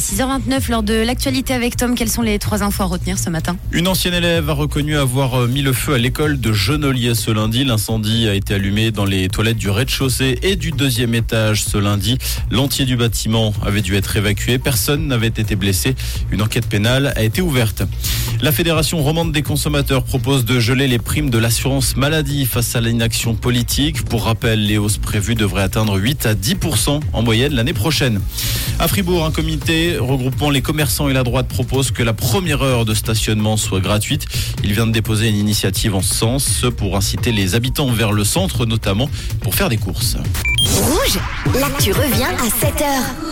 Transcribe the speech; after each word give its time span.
6h29 0.00 0.70
lors 0.70 0.82
de 0.82 0.94
l'actualité 0.94 1.52
avec 1.52 1.76
Tom. 1.76 1.94
Quelles 1.94 2.10
sont 2.10 2.22
les 2.22 2.38
trois 2.38 2.62
infos 2.62 2.82
à 2.82 2.86
retenir 2.86 3.18
ce 3.18 3.28
matin? 3.28 3.56
Une 3.70 3.86
ancienne 3.86 4.14
élève 4.14 4.48
a 4.48 4.54
reconnu 4.54 4.96
avoir 4.96 5.46
mis 5.46 5.60
le 5.60 5.74
feu 5.74 5.94
à 5.94 5.98
l'école 5.98 6.40
de 6.40 6.52
Genolier 6.52 7.14
ce 7.14 7.30
lundi. 7.30 7.64
L'incendie 7.64 8.26
a 8.26 8.34
été 8.34 8.54
allumé 8.54 8.90
dans 8.90 9.04
les 9.04 9.28
toilettes 9.28 9.58
du 9.58 9.68
rez-de-chaussée 9.68 10.38
et 10.42 10.56
du 10.56 10.72
deuxième 10.72 11.14
étage 11.14 11.64
ce 11.64 11.76
lundi. 11.76 12.16
L'entier 12.50 12.86
du 12.86 12.96
bâtiment 12.96 13.52
avait 13.62 13.82
dû 13.82 13.94
être 13.94 14.16
évacué. 14.16 14.58
Personne 14.58 15.06
n'avait 15.06 15.28
été 15.28 15.54
blessé. 15.54 15.94
Une 16.30 16.40
enquête 16.40 16.66
pénale 16.66 17.12
a 17.14 17.22
été 17.22 17.42
ouverte. 17.42 17.82
La 18.40 18.52
Fédération 18.52 19.02
romande 19.02 19.32
des 19.32 19.42
consommateurs 19.42 20.02
propose 20.02 20.46
de 20.46 20.58
geler 20.60 20.88
les 20.88 20.98
primes 20.98 21.28
de 21.28 21.36
l'assurance 21.36 21.96
maladie 21.96 22.46
face 22.46 22.74
à 22.74 22.80
l'inaction 22.80 23.34
politique. 23.34 24.02
Pour 24.06 24.24
rappel, 24.24 24.66
les 24.66 24.78
hausses 24.78 24.96
prévues 24.96 25.34
devraient 25.34 25.62
atteindre 25.62 25.98
8 25.98 26.24
à 26.24 26.34
10 26.34 26.56
en 27.12 27.22
moyenne 27.22 27.52
l'année 27.52 27.74
prochaine. 27.74 28.20
À 28.78 28.88
Fribourg, 28.88 29.26
un 29.26 29.30
comité 29.30 29.89
regroupant 29.98 30.50
les 30.50 30.62
commerçants 30.62 31.08
et 31.08 31.12
la 31.12 31.22
droite 31.22 31.48
propose 31.48 31.90
que 31.90 32.02
la 32.02 32.12
première 32.12 32.62
heure 32.62 32.84
de 32.84 32.94
stationnement 32.94 33.56
soit 33.56 33.80
gratuite. 33.80 34.26
Il 34.64 34.72
vient 34.72 34.86
de 34.86 34.92
déposer 34.92 35.28
une 35.28 35.36
initiative 35.36 35.94
en 35.94 36.02
ce 36.02 36.14
sens 36.14 36.64
pour 36.76 36.96
inciter 36.96 37.32
les 37.32 37.54
habitants 37.54 37.90
vers 37.90 38.12
le 38.12 38.24
centre, 38.24 38.66
notamment 38.66 39.08
pour 39.40 39.54
faire 39.54 39.68
des 39.68 39.78
courses. 39.78 40.16
Rouge, 40.64 41.18
l'actu 41.58 41.92
revient 41.92 42.24
à 42.24 42.66
7 42.66 42.82
heures. 42.82 43.29